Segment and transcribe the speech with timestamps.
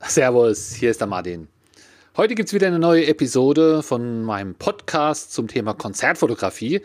[0.00, 1.48] Servus, hier ist der Martin.
[2.16, 6.82] Heute gibt es wieder eine neue Episode von meinem Podcast zum Thema Konzertfotografie.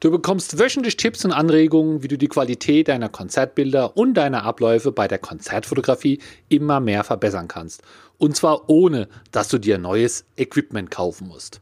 [0.00, 4.90] Du bekommst wöchentlich Tipps und Anregungen, wie du die Qualität deiner Konzertbilder und deiner Abläufe
[4.90, 7.82] bei der Konzertfotografie immer mehr verbessern kannst.
[8.18, 11.60] Und zwar ohne, dass du dir neues Equipment kaufen musst.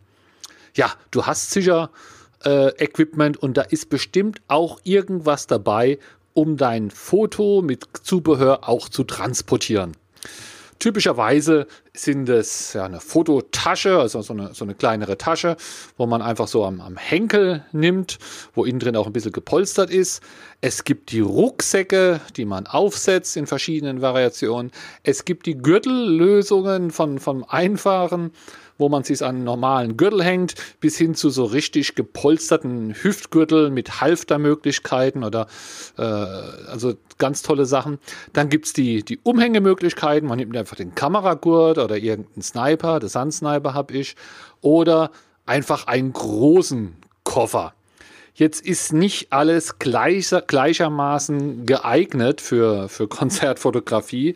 [0.74, 1.90] Ja, du hast sicher
[2.44, 5.98] äh, Equipment und da ist bestimmt auch irgendwas dabei,
[6.32, 9.92] um dein Foto mit Zubehör auch zu transportieren.
[10.78, 15.56] Typischerweise sind es ja eine Fototasche, also so eine, so eine kleinere Tasche,
[15.96, 18.18] wo man einfach so am, am Henkel nimmt,
[18.54, 20.22] wo innen drin auch ein bisschen gepolstert ist.
[20.60, 24.72] Es gibt die Rucksäcke, die man aufsetzt in verschiedenen Variationen.
[25.02, 28.32] Es gibt die Gürtellösungen von, vom einfachen
[28.78, 34.00] wo man sich an normalen Gürtel hängt, bis hin zu so richtig gepolsterten Hüftgürtel mit
[34.00, 35.46] Halftermöglichkeiten oder
[35.98, 37.98] äh, also ganz tolle Sachen.
[38.32, 40.28] Dann gibt es die, die Umhängemöglichkeiten.
[40.28, 44.16] Man nimmt einfach den Kameragurt oder irgendeinen Sniper, der Sun Sniper habe ich,
[44.60, 45.10] oder
[45.46, 47.74] einfach einen großen Koffer.
[48.36, 54.34] Jetzt ist nicht alles gleicher, gleichermaßen geeignet für, für Konzertfotografie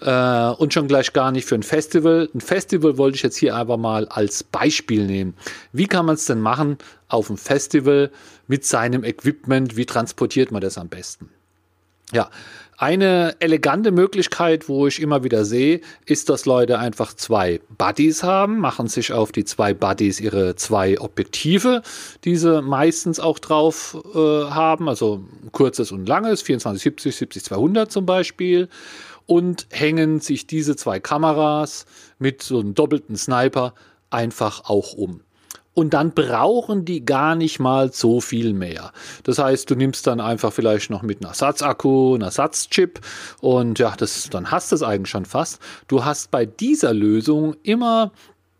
[0.00, 2.30] äh, und schon gleich gar nicht für ein Festival.
[2.34, 5.34] Ein Festival wollte ich jetzt hier aber mal als Beispiel nehmen.
[5.72, 6.78] Wie kann man es denn machen
[7.08, 8.10] auf einem Festival
[8.46, 9.76] mit seinem Equipment?
[9.76, 11.28] Wie transportiert man das am besten?
[12.12, 12.30] Ja,
[12.76, 18.58] eine elegante Möglichkeit, wo ich immer wieder sehe, ist, dass Leute einfach zwei Buddies haben,
[18.58, 21.82] machen sich auf die zwei Buddies ihre zwei Objektive,
[22.24, 28.06] die sie meistens auch drauf äh, haben, also kurzes und langes, 2470, 70, 200 zum
[28.06, 28.68] Beispiel,
[29.26, 31.86] und hängen sich diese zwei Kameras
[32.18, 33.72] mit so einem doppelten Sniper
[34.10, 35.20] einfach auch um
[35.74, 38.92] und dann brauchen die gar nicht mal so viel mehr.
[39.24, 43.00] Das heißt, du nimmst dann einfach vielleicht noch mit einem Ersatzakku, einem Ersatzchip
[43.40, 45.60] und ja, das, dann hast du es eigentlich schon fast.
[45.88, 48.12] Du hast bei dieser Lösung immer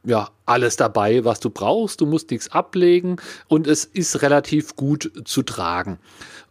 [0.04, 2.00] ja, alles dabei, was du brauchst.
[2.00, 3.16] Du musst nichts ablegen
[3.48, 5.98] und es ist relativ gut zu tragen.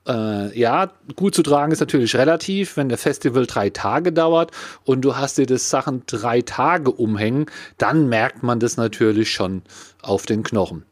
[0.08, 4.52] Äh, ja, gut zu tragen ist natürlich relativ, wenn der Festival drei Tage dauert
[4.84, 7.46] und du hast dir das Sachen drei Tage umhängen,
[7.78, 9.62] dann merkt man das natürlich schon
[10.02, 10.84] auf den Knochen.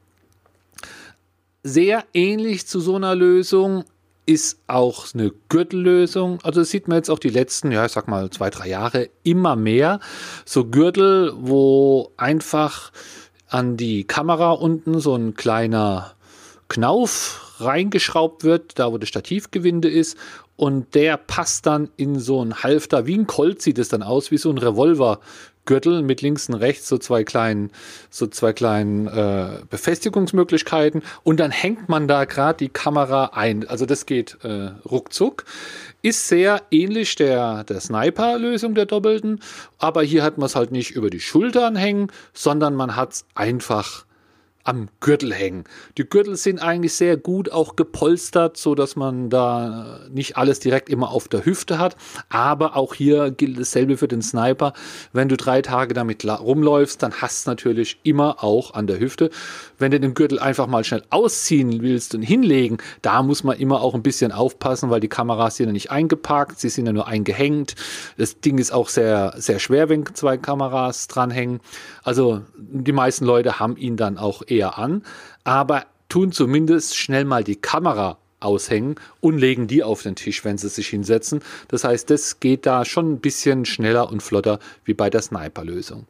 [1.63, 3.83] Sehr ähnlich zu so einer Lösung
[4.25, 6.39] ist auch eine Gürtellösung.
[6.43, 9.09] Also das sieht man jetzt auch die letzten, ja, ich sag mal zwei, drei Jahre
[9.23, 9.99] immer mehr.
[10.45, 12.91] So Gürtel, wo einfach
[13.47, 16.13] an die Kamera unten so ein kleiner
[16.69, 20.17] Knauf reingeschraubt wird, da wo das Stativgewinde ist.
[20.55, 23.07] Und der passt dann in so ein Halfter.
[23.07, 24.59] Wie ein Colt sieht es dann aus, wie so ein
[25.71, 27.71] Revolvergürtel mit links und rechts so zwei kleinen,
[28.09, 31.01] so zwei kleinen äh, Befestigungsmöglichkeiten.
[31.23, 33.67] Und dann hängt man da gerade die Kamera ein.
[33.67, 35.45] Also das geht äh, ruckzuck.
[36.01, 39.39] Ist sehr ähnlich der, der Sniper-Lösung der Doppelten.
[39.77, 43.25] Aber hier hat man es halt nicht über die Schultern hängen, sondern man hat es
[43.35, 44.05] einfach
[44.63, 45.63] am Gürtel hängen.
[45.97, 50.89] Die Gürtel sind eigentlich sehr gut auch gepolstert, so dass man da nicht alles direkt
[50.89, 51.95] immer auf der Hüfte hat.
[52.29, 54.73] Aber auch hier gilt dasselbe für den Sniper.
[55.13, 59.29] Wenn du drei Tage damit rumläufst, dann hast du natürlich immer auch an der Hüfte.
[59.77, 63.81] Wenn du den Gürtel einfach mal schnell ausziehen willst und hinlegen, da muss man immer
[63.81, 67.07] auch ein bisschen aufpassen, weil die Kameras sind ja nicht eingeparkt, sie sind ja nur
[67.07, 67.75] eingehängt.
[68.17, 71.59] Das Ding ist auch sehr, sehr schwer, wenn zwei Kameras dranhängen.
[72.03, 75.03] Also die meisten Leute haben ihn dann auch eher an,
[75.44, 80.57] aber tun zumindest schnell mal die Kamera aushängen und legen die auf den Tisch, wenn
[80.57, 81.41] sie sich hinsetzen.
[81.67, 86.07] Das heißt, das geht da schon ein bisschen schneller und flotter wie bei der Sniper-Lösung.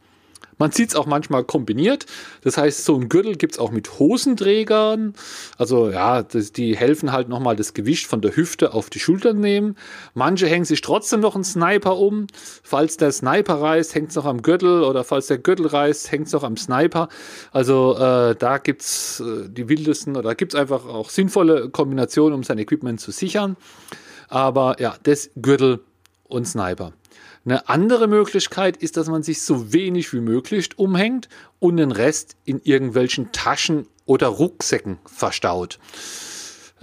[0.61, 2.05] Man sieht es auch manchmal kombiniert.
[2.43, 5.15] Das heißt, so ein Gürtel gibt es auch mit Hosenträgern.
[5.57, 9.39] Also ja, das, die helfen halt nochmal das Gewicht von der Hüfte auf die Schultern
[9.39, 9.75] nehmen.
[10.13, 12.27] Manche hängen sich trotzdem noch einen Sniper um.
[12.61, 16.27] Falls der Sniper reißt, hängt es noch am Gürtel oder falls der Gürtel reißt, hängt
[16.27, 17.09] es noch am Sniper.
[17.51, 22.35] Also äh, da gibt es äh, die wildesten oder gibt es einfach auch sinnvolle Kombinationen,
[22.35, 23.57] um sein Equipment zu sichern.
[24.27, 25.79] Aber ja, das Gürtel
[26.25, 26.93] und Sniper.
[27.43, 31.27] Eine andere Möglichkeit ist, dass man sich so wenig wie möglich umhängt
[31.59, 35.79] und den Rest in irgendwelchen Taschen oder Rucksäcken verstaut.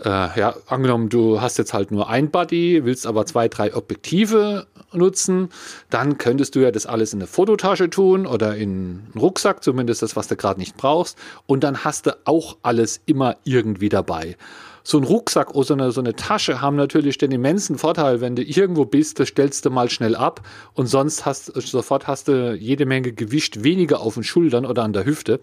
[0.05, 4.67] Äh, ja, angenommen, du hast jetzt halt nur ein Buddy, willst aber zwei, drei Objektive
[4.93, 5.51] nutzen,
[5.91, 8.71] dann könntest du ja das alles in eine Fototasche tun oder in
[9.13, 11.19] einen Rucksack, zumindest das, was du gerade nicht brauchst.
[11.47, 14.37] Und dann hast du auch alles immer irgendwie dabei.
[14.83, 18.37] So ein Rucksack oder so eine, so eine Tasche haben natürlich den immensen Vorteil, wenn
[18.37, 20.41] du irgendwo bist, das stellst du mal schnell ab
[20.75, 24.93] und sonst hast sofort hast du jede Menge Gewicht weniger auf den Schultern oder an
[24.93, 25.41] der Hüfte.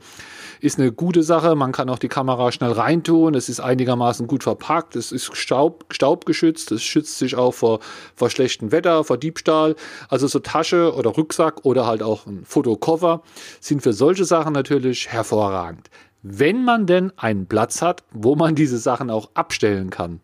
[0.62, 1.56] Ist eine gute Sache.
[1.56, 3.36] Man kann auch die Kamera schnell reintun.
[3.36, 4.96] Es ist einigermaßen gut verpackt.
[4.96, 6.72] Es ist Staub, staubgeschützt.
[6.72, 7.80] Es schützt sich auch vor,
[8.16, 9.76] vor schlechtem Wetter, vor Diebstahl.
[10.10, 13.22] Also so Tasche oder Rucksack oder halt auch ein Fotokoffer
[13.60, 15.90] sind für solche Sachen natürlich hervorragend
[16.28, 20.22] wenn man denn einen Platz hat, wo man diese Sachen auch abstellen kann.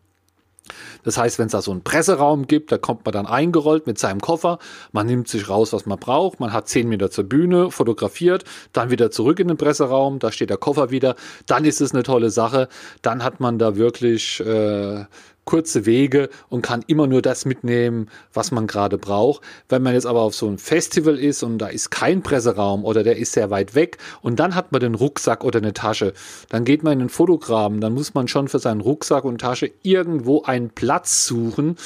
[1.04, 3.98] Das heißt, wenn es da so einen Presseraum gibt, da kommt man dann eingerollt mit
[3.98, 4.58] seinem Koffer,
[4.90, 8.90] man nimmt sich raus, was man braucht, man hat zehn Meter zur Bühne, fotografiert, dann
[8.90, 11.14] wieder zurück in den Presseraum, da steht der Koffer wieder,
[11.46, 12.68] dann ist es eine tolle Sache,
[13.02, 15.04] dann hat man da wirklich äh,
[15.44, 19.42] kurze Wege und kann immer nur das mitnehmen, was man gerade braucht.
[19.68, 23.02] Wenn man jetzt aber auf so einem Festival ist und da ist kein Presseraum oder
[23.02, 26.12] der ist sehr weit weg und dann hat man den Rucksack oder eine Tasche,
[26.48, 29.70] dann geht man in den Fotograben, dann muss man schon für seinen Rucksack und Tasche
[29.82, 31.76] irgendwo einen Platz suchen.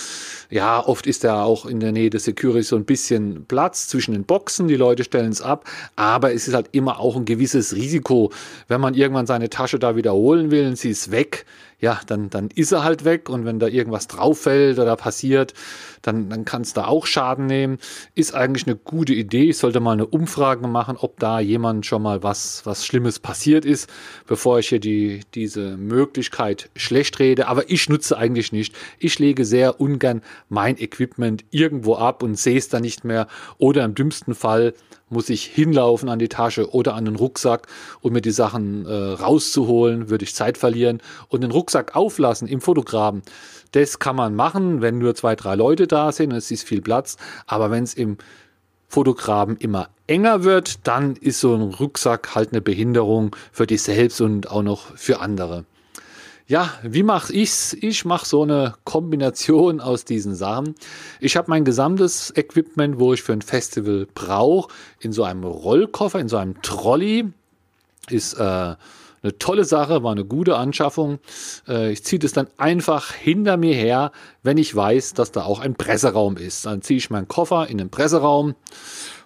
[0.51, 4.13] Ja, oft ist da auch in der Nähe des Security so ein bisschen Platz zwischen
[4.13, 5.65] den Boxen, die Leute stellen es ab,
[5.97, 8.33] aber es ist halt immer auch ein gewisses Risiko,
[8.69, 11.47] wenn man irgendwann seine Tasche da wiederholen will und sie ist weg,
[11.79, 15.53] ja, dann, dann ist er halt weg und wenn da irgendwas drauf fällt oder passiert,
[16.07, 17.79] dann, dann kann es da auch Schaden nehmen.
[18.15, 19.51] Ist eigentlich eine gute Idee.
[19.51, 23.65] Ich sollte mal eine Umfrage machen, ob da jemand schon mal was, was Schlimmes passiert
[23.65, 23.91] ist,
[24.27, 27.49] bevor ich hier die, diese Möglichkeit schlecht rede.
[27.49, 28.75] Aber ich nutze eigentlich nicht.
[28.99, 33.27] Ich lege sehr ungern mein Equipment irgendwo ab und sehe es dann nicht mehr.
[33.59, 34.75] Oder im dümmsten Fall
[35.09, 37.69] muss ich hinlaufen an die Tasche oder an den Rucksack,
[38.01, 42.61] um mir die Sachen äh, rauszuholen, würde ich Zeit verlieren und den Rucksack auflassen im
[42.61, 43.23] Fotograben.
[43.73, 47.17] Das kann man machen, wenn nur zwei, drei Leute da sind, es ist viel Platz,
[47.47, 48.19] aber wenn es im
[48.89, 54.21] Fotograben immer enger wird, dann ist so ein Rucksack halt eine Behinderung für dich selbst
[54.21, 55.65] und auch noch für andere.
[56.49, 57.73] Ja, wie mache ich's?
[57.73, 60.77] Ich mache so eine Kombination aus diesen Sachen.
[61.19, 66.21] Ich habe mein gesamtes Equipment, wo ich für ein Festival brauche, in so einem Rollkoffer,
[66.21, 67.33] in so einem Trolley.
[68.09, 68.77] Ist äh,
[69.27, 71.19] eine tolle Sache, war eine gute Anschaffung.
[71.69, 74.13] Äh, ich ziehe das dann einfach hinter mir her,
[74.43, 76.67] wenn ich weiß, dass da auch ein Presseraum ist.
[76.67, 78.55] Dann ziehe ich meinen Koffer in den Presseraum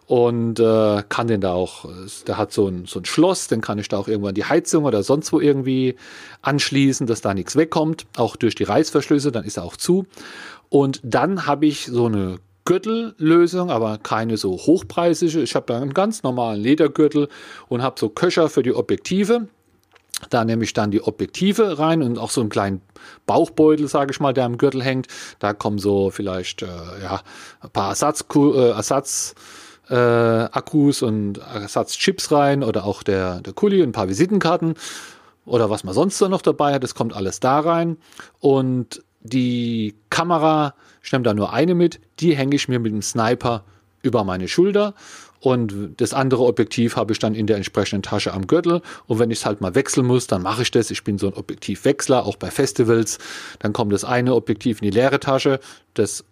[0.06, 1.84] und äh, kann den da auch,
[2.26, 4.84] der hat so ein, so ein Schloss, den kann ich da auch irgendwann die Heizung
[4.84, 5.94] oder sonst wo irgendwie
[6.42, 10.06] anschließen, dass da nichts wegkommt, auch durch die Reißverschlüsse, dann ist er auch zu.
[10.68, 15.42] Und dann habe ich so eine Gürtellösung, aber keine so hochpreisige.
[15.42, 17.28] Ich habe da einen ganz normalen Ledergürtel
[17.68, 19.48] und habe so Köcher für die Objektive.
[20.28, 22.82] Da nehme ich dann die Objektive rein und auch so einen kleinen
[23.26, 25.06] Bauchbeutel, sage ich mal, der am Gürtel hängt.
[25.38, 26.66] Da kommen so vielleicht äh,
[27.02, 27.20] ja,
[27.60, 29.34] ein paar Ersatz, äh, Ersatz
[29.88, 34.74] äh, Akkus und Ersatzchips rein oder auch der, der Kuli und ein paar Visitenkarten
[35.44, 36.84] oder was man sonst so noch dabei hat.
[36.84, 37.96] Das kommt alles da rein.
[38.38, 43.02] Und die Kamera, ich nehme da nur eine mit, die hänge ich mir mit dem
[43.02, 43.64] Sniper
[44.02, 44.94] über meine Schulter
[45.40, 48.82] und das andere Objektiv habe ich dann in der entsprechenden Tasche am Gürtel.
[49.06, 50.90] Und wenn ich es halt mal wechseln muss, dann mache ich das.
[50.90, 53.18] Ich bin so ein Objektivwechsler, auch bei Festivals.
[53.58, 55.58] Dann kommt das eine Objektiv in die leere Tasche,
[55.94, 56.24] das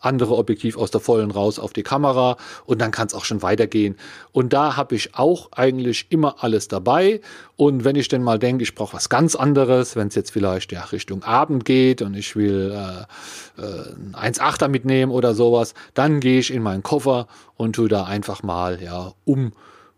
[0.00, 2.36] andere Objektiv aus der vollen raus auf die Kamera
[2.66, 3.96] und dann kann es auch schon weitergehen.
[4.32, 7.20] Und da habe ich auch eigentlich immer alles dabei.
[7.56, 10.72] Und wenn ich denn mal denke, ich brauche was ganz anderes, wenn es jetzt vielleicht
[10.72, 16.20] ja, Richtung Abend geht und ich will äh, äh, ein 1,8er mitnehmen oder sowas, dann
[16.20, 17.26] gehe ich in meinen Koffer
[17.56, 19.52] und tue da einfach mal ja um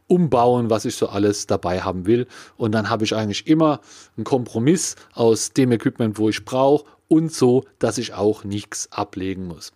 [0.08, 2.26] umbauen, was ich so alles dabei haben will.
[2.58, 3.80] Und dann habe ich eigentlich immer
[4.16, 9.46] einen Kompromiss aus dem Equipment, wo ich brauche und so, dass ich auch nichts ablegen
[9.46, 9.74] muss.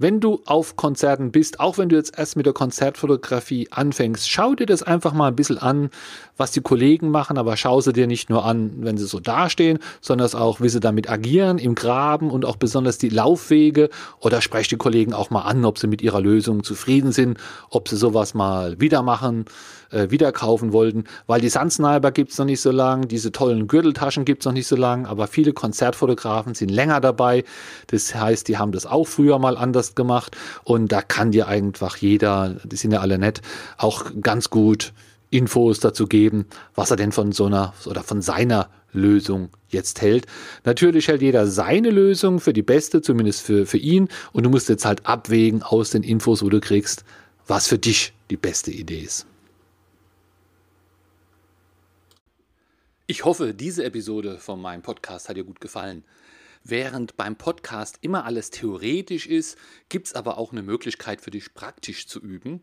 [0.00, 4.54] Wenn du auf Konzerten bist, auch wenn du jetzt erst mit der Konzertfotografie anfängst, schau
[4.54, 5.90] dir das einfach mal ein bisschen an,
[6.36, 9.80] was die Kollegen machen, aber schau sie dir nicht nur an, wenn sie so dastehen,
[10.00, 13.90] sondern auch, wie sie damit agieren im Graben und auch besonders die Laufwege
[14.20, 17.36] oder sprech die Kollegen auch mal an, ob sie mit ihrer Lösung zufrieden sind,
[17.68, 19.46] ob sie sowas mal wieder machen
[19.90, 23.66] äh, wieder kaufen wollten, weil die Sunsniper gibt es noch nicht so lange, diese tollen
[23.68, 27.44] Gürteltaschen gibt es noch nicht so lange, aber viele Konzertfotografen sind länger dabei.
[27.88, 31.96] Das heißt, die haben das auch früher mal anders gemacht und da kann dir einfach
[31.96, 33.42] jeder, die sind ja alle nett,
[33.76, 34.92] auch ganz gut
[35.30, 40.26] Infos dazu geben, was er denn von so einer oder von seiner Lösung jetzt hält.
[40.64, 44.08] Natürlich hält jeder seine Lösung für die beste, zumindest für, für ihn.
[44.32, 47.04] Und du musst jetzt halt abwägen aus den Infos, wo du kriegst,
[47.46, 49.26] was für dich die beste Idee ist.
[53.06, 56.04] Ich hoffe, diese Episode von meinem Podcast hat dir gut gefallen.
[56.64, 59.56] Während beim Podcast immer alles theoretisch ist,
[59.88, 62.62] gibt es aber auch eine Möglichkeit für dich praktisch zu üben.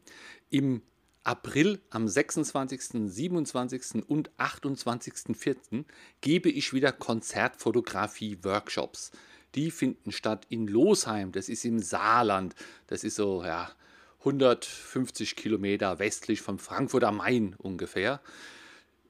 [0.49, 0.81] Im
[1.23, 4.07] April, am 26., 27.
[4.07, 5.85] und 28.04.
[6.21, 9.11] gebe ich wieder Konzertfotografie-Workshops.
[9.55, 12.53] Die finden statt in Losheim, das ist im Saarland.
[12.87, 13.71] Das ist so, ja,
[14.19, 18.21] 150 Kilometer westlich von Frankfurt am Main ungefähr.